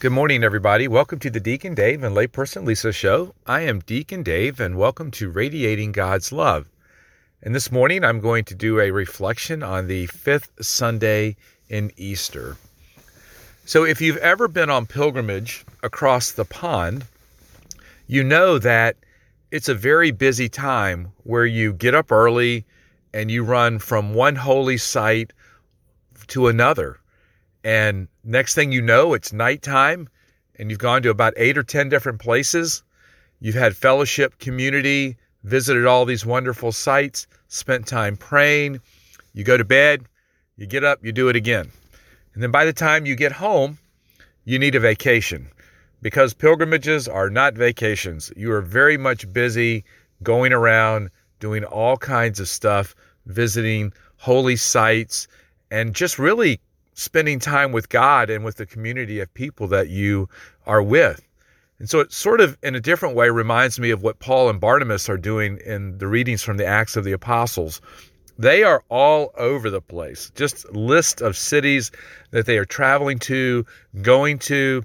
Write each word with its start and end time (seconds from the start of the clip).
Good 0.00 0.12
morning, 0.12 0.42
everybody. 0.42 0.88
Welcome 0.88 1.18
to 1.18 1.28
the 1.28 1.40
Deacon 1.40 1.74
Dave 1.74 2.02
and 2.02 2.16
Layperson 2.16 2.64
Lisa 2.64 2.90
show. 2.90 3.34
I 3.46 3.60
am 3.60 3.80
Deacon 3.80 4.22
Dave, 4.22 4.58
and 4.58 4.78
welcome 4.78 5.10
to 5.10 5.28
Radiating 5.28 5.92
God's 5.92 6.32
Love. 6.32 6.70
And 7.42 7.54
this 7.54 7.70
morning, 7.70 8.02
I'm 8.02 8.18
going 8.18 8.44
to 8.44 8.54
do 8.54 8.80
a 8.80 8.92
reflection 8.92 9.62
on 9.62 9.88
the 9.88 10.06
fifth 10.06 10.52
Sunday 10.62 11.36
in 11.68 11.92
Easter. 11.98 12.56
So, 13.66 13.84
if 13.84 14.00
you've 14.00 14.16
ever 14.16 14.48
been 14.48 14.70
on 14.70 14.86
pilgrimage 14.86 15.66
across 15.82 16.32
the 16.32 16.46
pond, 16.46 17.04
you 18.06 18.24
know 18.24 18.58
that 18.58 18.96
it's 19.50 19.68
a 19.68 19.74
very 19.74 20.12
busy 20.12 20.48
time 20.48 21.12
where 21.24 21.44
you 21.44 21.74
get 21.74 21.94
up 21.94 22.10
early 22.10 22.64
and 23.12 23.30
you 23.30 23.44
run 23.44 23.78
from 23.78 24.14
one 24.14 24.36
holy 24.36 24.78
site 24.78 25.34
to 26.28 26.46
another. 26.46 27.00
And 27.64 28.08
next 28.24 28.54
thing 28.54 28.72
you 28.72 28.82
know, 28.82 29.14
it's 29.14 29.32
nighttime 29.32 30.08
and 30.58 30.70
you've 30.70 30.78
gone 30.78 31.02
to 31.02 31.10
about 31.10 31.34
eight 31.36 31.56
or 31.56 31.62
10 31.62 31.88
different 31.88 32.20
places. 32.20 32.82
You've 33.40 33.54
had 33.54 33.76
fellowship, 33.76 34.38
community, 34.38 35.16
visited 35.44 35.86
all 35.86 36.04
these 36.04 36.26
wonderful 36.26 36.72
sites, 36.72 37.26
spent 37.48 37.86
time 37.86 38.16
praying. 38.16 38.80
You 39.32 39.44
go 39.44 39.56
to 39.56 39.64
bed, 39.64 40.04
you 40.56 40.66
get 40.66 40.84
up, 40.84 41.04
you 41.04 41.12
do 41.12 41.28
it 41.28 41.36
again. 41.36 41.70
And 42.34 42.42
then 42.42 42.50
by 42.50 42.64
the 42.64 42.72
time 42.72 43.06
you 43.06 43.16
get 43.16 43.32
home, 43.32 43.78
you 44.44 44.58
need 44.58 44.74
a 44.74 44.80
vacation 44.80 45.48
because 46.02 46.34
pilgrimages 46.34 47.08
are 47.08 47.30
not 47.30 47.54
vacations. 47.54 48.32
You 48.36 48.52
are 48.52 48.62
very 48.62 48.96
much 48.96 49.30
busy 49.32 49.84
going 50.22 50.52
around 50.52 51.10
doing 51.40 51.64
all 51.64 51.96
kinds 51.96 52.40
of 52.40 52.48
stuff, 52.48 52.94
visiting 53.26 53.92
holy 54.16 54.56
sites, 54.56 55.26
and 55.70 55.94
just 55.94 56.18
really 56.18 56.60
spending 57.00 57.38
time 57.38 57.72
with 57.72 57.88
God 57.88 58.28
and 58.28 58.44
with 58.44 58.56
the 58.56 58.66
community 58.66 59.20
of 59.20 59.32
people 59.32 59.66
that 59.68 59.88
you 59.88 60.28
are 60.66 60.82
with. 60.82 61.26
And 61.78 61.88
so 61.88 62.00
it 62.00 62.12
sort 62.12 62.42
of, 62.42 62.58
in 62.62 62.74
a 62.74 62.80
different 62.80 63.14
way, 63.14 63.30
reminds 63.30 63.80
me 63.80 63.90
of 63.90 64.02
what 64.02 64.18
Paul 64.18 64.50
and 64.50 64.60
Barnabas 64.60 65.08
are 65.08 65.16
doing 65.16 65.58
in 65.64 65.96
the 65.96 66.06
readings 66.06 66.42
from 66.42 66.58
the 66.58 66.66
Acts 66.66 66.96
of 66.96 67.04
the 67.04 67.12
Apostles. 67.12 67.80
They 68.38 68.62
are 68.62 68.84
all 68.90 69.32
over 69.38 69.70
the 69.70 69.80
place, 69.80 70.30
just 70.34 70.70
list 70.72 71.22
of 71.22 71.38
cities 71.38 71.90
that 72.32 72.44
they 72.44 72.58
are 72.58 72.66
traveling 72.66 73.18
to, 73.20 73.64
going 74.02 74.38
to. 74.40 74.82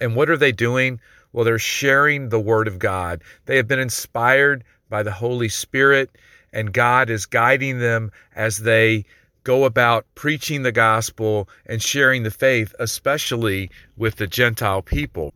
And 0.00 0.14
what 0.14 0.30
are 0.30 0.36
they 0.36 0.52
doing? 0.52 1.00
Well, 1.32 1.44
they're 1.44 1.58
sharing 1.58 2.28
the 2.28 2.40
Word 2.40 2.68
of 2.68 2.78
God. 2.78 3.22
They 3.46 3.56
have 3.56 3.66
been 3.66 3.80
inspired 3.80 4.62
by 4.88 5.02
the 5.02 5.12
Holy 5.12 5.48
Spirit, 5.48 6.10
and 6.52 6.72
God 6.72 7.10
is 7.10 7.26
guiding 7.26 7.80
them 7.80 8.12
as 8.36 8.58
they 8.58 9.04
go 9.50 9.64
about 9.64 10.06
preaching 10.14 10.62
the 10.62 10.70
gospel 10.70 11.48
and 11.66 11.82
sharing 11.82 12.22
the 12.22 12.30
faith, 12.30 12.72
especially 12.78 13.68
with 13.96 14.14
the 14.14 14.28
Gentile 14.28 14.80
people. 14.80 15.34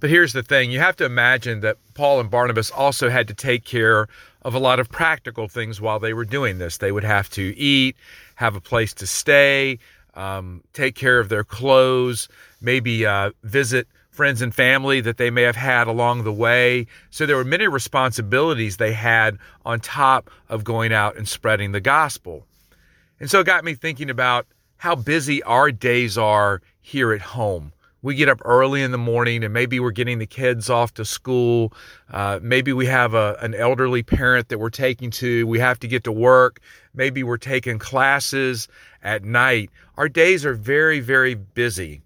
But 0.00 0.10
here's 0.10 0.32
the 0.32 0.42
thing 0.42 0.72
you 0.72 0.80
have 0.80 0.96
to 0.96 1.04
imagine 1.04 1.60
that 1.60 1.76
Paul 1.94 2.18
and 2.18 2.28
Barnabas 2.28 2.72
also 2.72 3.08
had 3.08 3.28
to 3.28 3.34
take 3.34 3.64
care 3.64 4.08
of 4.42 4.56
a 4.56 4.58
lot 4.58 4.80
of 4.80 4.88
practical 4.88 5.46
things 5.46 5.80
while 5.80 6.00
they 6.00 6.12
were 6.12 6.24
doing 6.24 6.58
this. 6.58 6.78
They 6.78 6.90
would 6.90 7.04
have 7.04 7.30
to 7.30 7.56
eat, 7.56 7.94
have 8.34 8.56
a 8.56 8.60
place 8.60 8.92
to 8.94 9.06
stay, 9.06 9.78
um, 10.14 10.64
take 10.72 10.96
care 10.96 11.20
of 11.20 11.28
their 11.28 11.44
clothes, 11.44 12.28
maybe 12.60 13.06
uh, 13.06 13.30
visit 13.44 13.86
friends 14.10 14.42
and 14.42 14.52
family 14.52 15.00
that 15.00 15.16
they 15.16 15.30
may 15.30 15.42
have 15.42 15.54
had 15.54 15.86
along 15.86 16.24
the 16.24 16.32
way. 16.32 16.88
So 17.10 17.24
there 17.24 17.36
were 17.36 17.44
many 17.44 17.68
responsibilities 17.68 18.78
they 18.78 18.94
had 18.94 19.38
on 19.64 19.78
top 19.78 20.28
of 20.48 20.64
going 20.64 20.92
out 20.92 21.16
and 21.16 21.28
spreading 21.28 21.70
the 21.70 21.80
gospel. 21.80 22.48
And 23.24 23.30
so 23.30 23.40
it 23.40 23.46
got 23.46 23.64
me 23.64 23.72
thinking 23.72 24.10
about 24.10 24.46
how 24.76 24.94
busy 24.94 25.42
our 25.44 25.72
days 25.72 26.18
are 26.18 26.60
here 26.82 27.10
at 27.10 27.22
home. 27.22 27.72
We 28.02 28.16
get 28.16 28.28
up 28.28 28.42
early 28.44 28.82
in 28.82 28.90
the 28.90 28.98
morning 28.98 29.42
and 29.42 29.54
maybe 29.54 29.80
we're 29.80 29.92
getting 29.92 30.18
the 30.18 30.26
kids 30.26 30.68
off 30.68 30.92
to 30.92 31.06
school. 31.06 31.72
Uh, 32.12 32.38
maybe 32.42 32.74
we 32.74 32.84
have 32.84 33.14
a, 33.14 33.38
an 33.40 33.54
elderly 33.54 34.02
parent 34.02 34.50
that 34.50 34.58
we're 34.58 34.68
taking 34.68 35.10
to. 35.12 35.46
We 35.46 35.58
have 35.58 35.78
to 35.78 35.88
get 35.88 36.04
to 36.04 36.12
work. 36.12 36.60
Maybe 36.92 37.22
we're 37.22 37.38
taking 37.38 37.78
classes 37.78 38.68
at 39.02 39.24
night. 39.24 39.70
Our 39.96 40.10
days 40.10 40.44
are 40.44 40.52
very, 40.52 41.00
very 41.00 41.34
busy. 41.34 42.02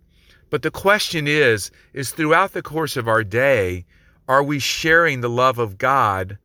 But 0.50 0.62
the 0.62 0.71
question 0.71 1.26
is, 1.26 1.72
is 1.94 2.12
throughout 2.12 2.53
the 2.53 2.62
course 2.62 2.97
of 2.97 3.09
our 3.09 3.25
day, 3.25 3.87
are 4.28 4.44
we 4.44 4.60
sharing 4.60 5.21
the 5.21 5.28
love 5.28 5.59
of 5.59 5.78
God 5.78 6.38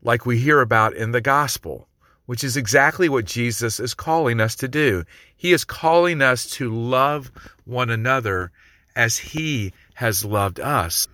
like 0.00 0.26
we 0.26 0.38
hear 0.38 0.60
about 0.60 0.94
in 0.94 1.10
the 1.10 1.20
gospel? 1.20 1.88
Which 2.30 2.44
is 2.44 2.56
exactly 2.56 3.08
what 3.08 3.24
Jesus 3.24 3.80
is 3.80 3.92
calling 3.92 4.40
us 4.40 4.54
to 4.54 4.68
do. 4.68 5.02
He 5.36 5.50
is 5.50 5.64
calling 5.64 6.22
us 6.22 6.48
to 6.50 6.72
love 6.72 7.28
one 7.64 7.90
another 7.90 8.52
as 8.94 9.18
He 9.18 9.72
has 9.94 10.24
loved 10.24 10.60
us. 10.60 11.08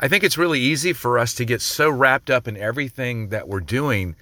I 0.00 0.08
think 0.08 0.24
it's 0.24 0.36
really 0.36 0.58
easy 0.58 0.92
for 0.92 1.20
us 1.20 1.34
to 1.34 1.44
get 1.44 1.62
so 1.62 1.88
wrapped 1.88 2.30
up 2.30 2.48
in 2.48 2.56
everything 2.56 3.28
that 3.28 3.46
we're 3.46 3.60
doing 3.60 4.16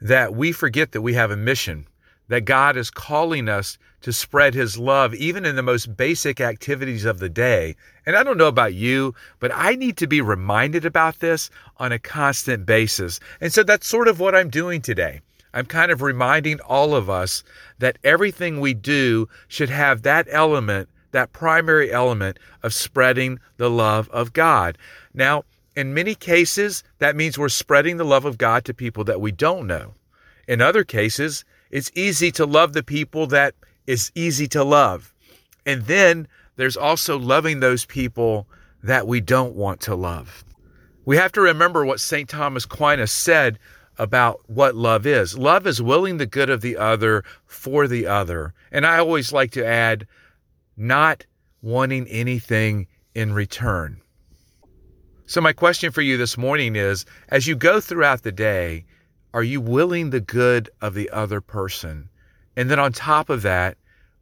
that 0.00 0.34
we 0.34 0.52
forget 0.52 0.92
that 0.92 1.02
we 1.02 1.12
have 1.12 1.30
a 1.30 1.36
mission 1.36 1.86
that 2.28 2.46
God 2.46 2.78
is 2.78 2.90
calling 2.90 3.46
us 3.46 3.76
to 4.00 4.10
spread 4.10 4.54
his 4.54 4.78
love 4.78 5.12
even 5.12 5.44
in 5.44 5.54
the 5.54 5.62
most 5.62 5.98
basic 5.98 6.40
activities 6.40 7.04
of 7.04 7.18
the 7.18 7.28
day. 7.28 7.76
And 8.06 8.16
I 8.16 8.22
don't 8.22 8.38
know 8.38 8.48
about 8.48 8.72
you, 8.72 9.14
but 9.38 9.50
I 9.54 9.74
need 9.74 9.98
to 9.98 10.06
be 10.06 10.22
reminded 10.22 10.86
about 10.86 11.18
this 11.18 11.50
on 11.76 11.92
a 11.92 11.98
constant 11.98 12.64
basis. 12.64 13.20
And 13.38 13.52
so 13.52 13.62
that's 13.62 13.86
sort 13.86 14.08
of 14.08 14.18
what 14.18 14.34
I'm 14.34 14.48
doing 14.48 14.80
today. 14.80 15.20
I'm 15.52 15.66
kind 15.66 15.90
of 15.90 16.02
reminding 16.02 16.60
all 16.60 16.94
of 16.94 17.10
us 17.10 17.42
that 17.78 17.98
everything 18.04 18.60
we 18.60 18.74
do 18.74 19.28
should 19.48 19.70
have 19.70 20.02
that 20.02 20.26
element, 20.30 20.88
that 21.12 21.32
primary 21.32 21.92
element 21.92 22.38
of 22.62 22.74
spreading 22.74 23.40
the 23.56 23.70
love 23.70 24.08
of 24.10 24.32
God. 24.32 24.78
Now, 25.12 25.44
in 25.76 25.94
many 25.94 26.14
cases, 26.14 26.84
that 26.98 27.16
means 27.16 27.38
we're 27.38 27.48
spreading 27.48 27.96
the 27.96 28.04
love 28.04 28.24
of 28.24 28.38
God 28.38 28.64
to 28.64 28.74
people 28.74 29.04
that 29.04 29.20
we 29.20 29.32
don't 29.32 29.66
know. 29.66 29.94
In 30.46 30.60
other 30.60 30.84
cases, 30.84 31.44
it's 31.70 31.90
easy 31.94 32.30
to 32.32 32.44
love 32.44 32.72
the 32.72 32.82
people 32.82 33.26
that 33.28 33.54
is 33.86 34.10
easy 34.14 34.48
to 34.48 34.64
love. 34.64 35.14
And 35.64 35.82
then 35.86 36.28
there's 36.56 36.76
also 36.76 37.18
loving 37.18 37.60
those 37.60 37.84
people 37.84 38.46
that 38.82 39.06
we 39.06 39.20
don't 39.20 39.54
want 39.54 39.80
to 39.82 39.94
love. 39.94 40.44
We 41.04 41.16
have 41.16 41.32
to 41.32 41.40
remember 41.40 41.84
what 41.84 42.00
St. 42.00 42.28
Thomas 42.28 42.64
Aquinas 42.64 43.12
said 43.12 43.58
about 44.00 44.40
what 44.48 44.74
love 44.74 45.04
is. 45.04 45.36
Love 45.36 45.66
is 45.66 45.82
willing 45.82 46.16
the 46.16 46.24
good 46.24 46.48
of 46.48 46.62
the 46.62 46.74
other 46.74 47.22
for 47.44 47.86
the 47.86 48.06
other. 48.06 48.54
And 48.72 48.86
I 48.86 48.98
always 48.98 49.30
like 49.30 49.50
to 49.52 49.66
add, 49.66 50.06
not 50.74 51.26
wanting 51.60 52.08
anything 52.08 52.86
in 53.14 53.34
return. 53.34 54.00
So, 55.26 55.42
my 55.42 55.52
question 55.52 55.92
for 55.92 56.00
you 56.00 56.16
this 56.16 56.38
morning 56.38 56.76
is 56.76 57.04
as 57.28 57.46
you 57.46 57.54
go 57.54 57.78
throughout 57.78 58.22
the 58.22 58.32
day, 58.32 58.86
are 59.34 59.42
you 59.42 59.60
willing 59.60 60.08
the 60.08 60.20
good 60.20 60.70
of 60.80 60.94
the 60.94 61.10
other 61.10 61.42
person? 61.42 62.08
And 62.56 62.70
then 62.70 62.78
on 62.78 62.94
top 62.94 63.28
of 63.28 63.42
that, 63.42 63.76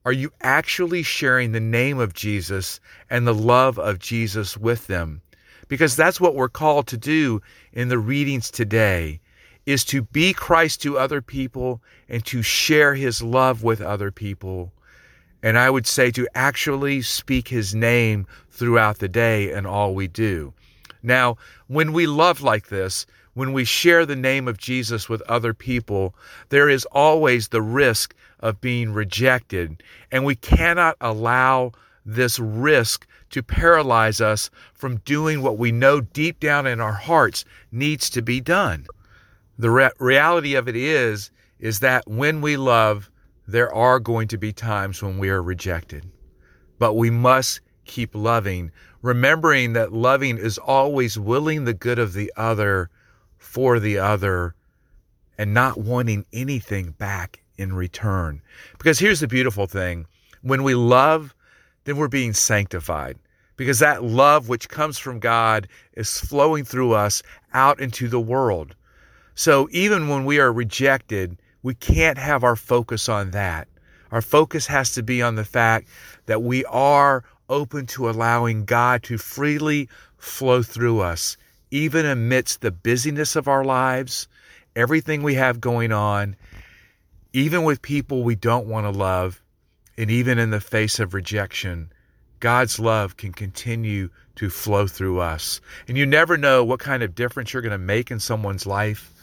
are 0.05 0.12
you 0.12 0.33
actually 0.41 1.05
sharing 1.05 1.53
the 1.53 1.61
name 1.61 2.00
of 2.00 2.15
Jesus 2.15 2.81
and 3.11 3.28
the 3.28 3.34
love 3.34 3.78
of 3.78 4.00
Jesus 4.00 4.59
with 4.59 4.88
them? 4.88 5.22
Because 5.69 5.94
that's 5.94 6.21
what 6.21 6.34
we're 6.34 6.49
called 6.49 6.88
to 6.88 6.97
do 6.97 7.41
in 7.72 7.88
the 7.88 7.99
readings 7.99 8.50
today 8.50 9.21
is 9.69 9.84
to 9.84 10.01
be 10.01 10.33
Christ 10.33 10.81
to 10.81 10.97
other 10.97 11.21
people 11.21 11.83
and 12.09 12.25
to 12.25 12.41
share 12.41 12.95
his 12.95 13.21
love 13.21 13.62
with 13.62 13.83
other 13.83 14.11
people. 14.11 14.73
And 15.43 15.59
I 15.59 15.69
would 15.69 15.87
say 15.87 16.11
to 16.12 16.27
actually 16.34 17.03
speak 17.03 17.49
his 17.49 17.75
name 17.75 18.27
throughout 18.51 18.99
the 18.99 19.11
day 19.11 19.53
and 19.53 19.67
all 19.67 19.95
we 19.95 20.06
do. 20.09 20.55
Now, 21.03 21.37
when 21.67 21.93
we 21.93 22.06
love 22.06 22.41
like 22.41 22.69
this, 22.69 23.05
when 23.34 23.53
we 23.53 23.67
share 23.67 24.06
the 24.06 24.17
name 24.17 24.49
of 24.49 24.56
Jesus 24.56 25.06
with 25.06 25.21
other 25.29 25.53
people, 25.53 26.15
there 26.49 26.71
is 26.71 26.87
always 26.87 27.49
the 27.49 27.61
risk 27.61 28.15
of 28.41 28.62
being 28.62 28.95
rejected. 28.95 29.83
And 30.11 30.25
we 30.25 30.35
cannot 30.35 30.97
allow 31.03 31.73
this 32.06 32.39
risk 32.39 33.06
to 33.29 33.43
paralyze 33.43 34.23
us 34.23 34.49
from 34.73 35.03
doing 35.05 35.43
what 35.43 35.59
we 35.59 35.73
know 35.73 36.00
deep 36.00 36.41
down 36.41 36.67
in 36.67 36.81
our 36.81 36.94
hearts 36.94 37.44
needs 37.70 38.09
to 38.09 38.23
be 38.23 38.41
done. 38.41 38.87
The 39.58 39.70
re- 39.70 39.90
reality 39.99 40.55
of 40.55 40.69
it 40.69 40.76
is 40.76 41.31
is 41.58 41.81
that 41.81 42.06
when 42.06 42.40
we 42.40 42.56
love, 42.56 43.10
there 43.46 43.72
are 43.75 43.99
going 43.99 44.28
to 44.28 44.38
be 44.38 44.52
times 44.52 45.02
when 45.02 45.19
we 45.19 45.31
are 45.31 45.43
rejected. 45.43 46.08
But 46.78 46.94
we 46.94 47.10
must 47.10 47.60
keep 47.84 48.14
loving, 48.14 48.70
remembering 49.02 49.72
that 49.72 49.93
loving 49.93 50.38
is 50.38 50.58
always 50.58 51.19
willing 51.19 51.64
the 51.64 51.75
good 51.75 51.99
of 51.99 52.12
the 52.12 52.32
other 52.37 52.90
for 53.37 53.81
the 53.81 53.99
other 53.99 54.55
and 55.38 55.55
not 55.55 55.78
wanting 55.78 56.25
anything 56.32 56.90
back 56.93 57.43
in 57.56 57.72
return. 57.72 58.40
Because 58.76 58.99
here's 58.99 59.20
the 59.20 59.26
beautiful 59.28 59.66
thing 59.66 60.06
when 60.43 60.62
we 60.62 60.75
love, 60.75 61.34
then 61.84 61.96
we're 61.96 62.08
being 62.08 62.32
sanctified. 62.32 63.19
Because 63.56 63.81
that 63.81 64.05
love 64.05 64.49
which 64.49 64.69
comes 64.69 64.99
from 64.99 65.19
God 65.19 65.66
is 65.94 66.20
flowing 66.20 66.64
through 66.64 66.93
us 66.93 67.25
out 67.52 67.81
into 67.81 68.06
the 68.06 68.20
world. 68.20 68.76
So 69.38 69.69
even 69.70 70.08
when 70.08 70.25
we 70.25 70.40
are 70.40 70.52
rejected, 70.52 71.38
we 71.62 71.73
can't 71.73 72.19
have 72.19 72.43
our 72.43 72.56
focus 72.56 73.08
on 73.08 73.31
that. 73.31 73.69
Our 74.11 74.20
focus 74.20 74.67
has 74.67 74.94
to 74.94 75.02
be 75.05 75.23
on 75.23 75.37
the 75.37 75.44
fact 75.44 75.87
that 76.26 76.43
we 76.43 76.64
are 76.64 77.23
open 77.49 77.87
to 77.87 78.11
allowing 78.11 78.64
God 78.64 79.05
to 79.05 79.17
freely 79.17 79.88
flow 80.17 80.64
through 80.64 81.02
us, 81.02 81.37
even 81.70 82.05
amidst 82.05 82.62
the 82.62 82.73
busyness 82.73 83.37
of 83.37 83.46
our 83.46 83.64
lives, 83.64 84.26
everything 84.75 85.23
we 85.23 85.35
have 85.35 85.61
going 85.61 85.93
on, 85.93 86.34
even 87.32 87.62
with 87.62 87.81
people 87.81 88.25
we 88.25 88.34
don't 88.34 88.67
want 88.67 88.87
to 88.87 88.91
love, 88.91 89.41
and 89.96 90.11
even 90.11 90.41
in 90.41 90.50
the 90.50 90.61
face 90.61 90.99
of 90.99 91.14
rejection. 91.14 91.93
God's 92.41 92.81
love 92.81 93.17
can 93.17 93.32
continue 93.32 94.11
to 94.34 94.50
flow 94.50 94.88
through 94.88 95.20
us. 95.20 95.61
And 95.87 95.96
you 95.96 96.06
never 96.06 96.37
know 96.37 96.64
what 96.64 96.81
kind 96.81 97.05
of 97.05 97.14
difference 97.14 97.52
you're 97.52 97.62
going 97.62 97.70
to 97.70 97.79
make 97.79 98.11
in 98.11 98.19
someone's 98.19 98.67
life 98.67 99.14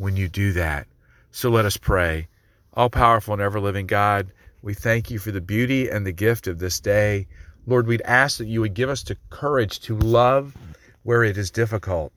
when 0.00 0.16
you 0.16 0.30
do 0.30 0.50
that. 0.50 0.86
So 1.30 1.50
let 1.50 1.66
us 1.66 1.76
pray. 1.76 2.26
All 2.72 2.88
powerful 2.88 3.34
and 3.34 3.42
ever 3.42 3.60
living 3.60 3.86
God, 3.86 4.32
we 4.62 4.72
thank 4.72 5.10
you 5.10 5.18
for 5.18 5.30
the 5.30 5.42
beauty 5.42 5.90
and 5.90 6.06
the 6.06 6.12
gift 6.12 6.46
of 6.46 6.58
this 6.58 6.80
day. 6.80 7.26
Lord, 7.66 7.86
we'd 7.86 8.00
ask 8.02 8.38
that 8.38 8.46
you 8.46 8.62
would 8.62 8.72
give 8.72 8.88
us 8.88 9.02
the 9.02 9.18
courage 9.28 9.78
to 9.80 9.98
love 9.98 10.56
where 11.02 11.22
it 11.22 11.36
is 11.36 11.50
difficult, 11.50 12.14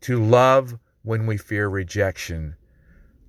to 0.00 0.20
love 0.20 0.76
when 1.04 1.24
we 1.24 1.36
fear 1.36 1.68
rejection, 1.68 2.56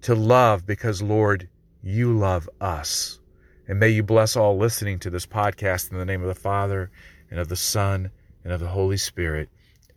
to 0.01 0.15
love 0.15 0.65
because, 0.65 1.03
Lord, 1.03 1.47
you 1.83 2.17
love 2.17 2.49
us. 2.59 3.19
And 3.67 3.79
may 3.79 3.89
you 3.89 4.01
bless 4.01 4.35
all 4.35 4.57
listening 4.57 4.97
to 4.99 5.11
this 5.11 5.27
podcast 5.27 5.91
in 5.91 5.99
the 5.99 6.05
name 6.05 6.23
of 6.23 6.27
the 6.27 6.33
Father 6.33 6.89
and 7.29 7.39
of 7.39 7.49
the 7.49 7.55
Son 7.55 8.09
and 8.43 8.51
of 8.51 8.61
the 8.61 8.69
Holy 8.69 8.97
Spirit. 8.97 9.47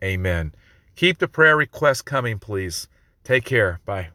Amen. 0.03 0.55
Keep 0.95 1.21
the 1.21 1.27
prayer 1.27 1.57
requests 1.57 2.03
coming, 2.03 2.39
please. 2.39 2.87
Take 3.25 3.45
care. 3.45 3.81
Bye. 3.85 4.11